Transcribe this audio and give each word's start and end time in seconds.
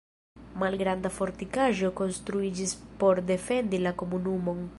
Malgranda 0.61 1.11
fortikaĵo 1.17 1.93
konstruiĝis 2.01 2.75
por 3.05 3.23
defendi 3.33 3.87
la 3.89 3.95
komunumon. 4.03 4.67